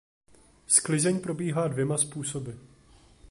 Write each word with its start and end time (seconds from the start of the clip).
Sklizeň 0.67 1.19
probíhá 1.19 1.67
dvěma 1.67 1.97
způsoby. 1.97 2.51